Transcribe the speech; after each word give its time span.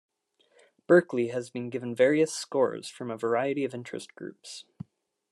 Berkley 0.87 1.27
has 1.27 1.51
been 1.51 1.69
given 1.69 1.93
various 1.95 2.33
scores 2.33 2.87
from 2.89 3.11
a 3.11 3.17
variety 3.19 3.63
of 3.65 3.75
interest 3.75 4.15
groups. 4.15 4.65